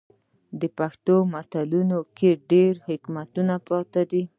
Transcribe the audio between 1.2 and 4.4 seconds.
په متلونو کې ډیر حکمت پروت دی.